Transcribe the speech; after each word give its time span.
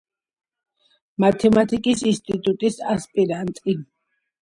მათემატიკის 1.25 2.03
ინსტიტუტის 2.15 2.83
ასპირანტი. 2.97 3.81